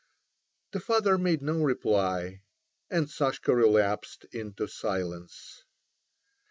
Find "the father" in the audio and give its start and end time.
0.71-1.19